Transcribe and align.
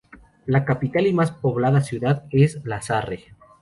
La 0.47 0.65
capital 0.65 1.05
y 1.05 1.13
más 1.13 1.29
poblada 1.31 1.79
ciudad 1.81 2.25
es 2.31 2.59
La 2.65 2.81
Sarre. 2.81 3.35